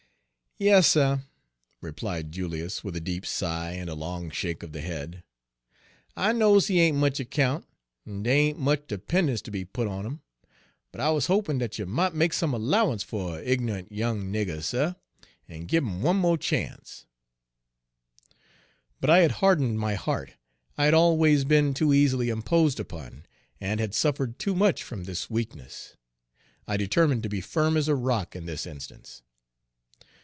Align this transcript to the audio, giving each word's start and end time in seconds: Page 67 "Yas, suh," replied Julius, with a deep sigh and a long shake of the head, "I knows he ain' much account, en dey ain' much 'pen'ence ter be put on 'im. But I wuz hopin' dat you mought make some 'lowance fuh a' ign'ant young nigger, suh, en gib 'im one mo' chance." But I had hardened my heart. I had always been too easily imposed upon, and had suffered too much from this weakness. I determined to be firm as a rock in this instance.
Page 0.59 0.67
67 0.75 0.75
"Yas, 0.75 0.87
suh," 0.87 1.17
replied 1.81 2.31
Julius, 2.31 2.83
with 2.83 2.95
a 2.95 3.01
deep 3.01 3.25
sigh 3.25 3.71
and 3.71 3.89
a 3.89 3.95
long 3.95 4.29
shake 4.29 4.61
of 4.61 4.73
the 4.73 4.81
head, 4.81 5.23
"I 6.15 6.33
knows 6.33 6.67
he 6.67 6.79
ain' 6.81 6.97
much 6.97 7.19
account, 7.19 7.65
en 8.05 8.21
dey 8.21 8.49
ain' 8.49 8.59
much 8.59 8.85
'pen'ence 9.07 9.41
ter 9.41 9.49
be 9.51 9.65
put 9.65 9.87
on 9.87 10.05
'im. 10.05 10.21
But 10.91 11.01
I 11.01 11.09
wuz 11.13 11.21
hopin' 11.25 11.57
dat 11.57 11.79
you 11.79 11.87
mought 11.87 12.13
make 12.13 12.31
some 12.33 12.51
'lowance 12.53 13.01
fuh 13.01 13.37
a' 13.37 13.43
ign'ant 13.57 13.87
young 13.91 14.31
nigger, 14.31 14.61
suh, 14.61 14.93
en 15.49 15.65
gib 15.65 15.83
'im 15.83 16.03
one 16.03 16.17
mo' 16.17 16.37
chance." 16.37 17.07
But 18.99 19.09
I 19.09 19.19
had 19.21 19.31
hardened 19.41 19.79
my 19.79 19.95
heart. 19.95 20.33
I 20.77 20.85
had 20.85 20.93
always 20.93 21.43
been 21.43 21.73
too 21.73 21.91
easily 21.91 22.29
imposed 22.29 22.79
upon, 22.79 23.25
and 23.59 23.79
had 23.79 23.95
suffered 23.95 24.37
too 24.37 24.53
much 24.53 24.83
from 24.83 25.05
this 25.05 25.27
weakness. 25.27 25.95
I 26.67 26.77
determined 26.77 27.23
to 27.23 27.29
be 27.29 27.41
firm 27.41 27.75
as 27.77 27.87
a 27.87 27.95
rock 27.95 28.35
in 28.35 28.45
this 28.45 28.67
instance. 28.67 29.23